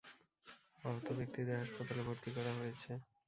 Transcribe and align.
আহত 0.83 1.07
ব্যক্তিদের 1.17 1.55
হাসপাতালে 1.61 2.01
ভর্তি 2.07 2.29
করা 2.35 2.51
হয়েছে। 2.59 2.91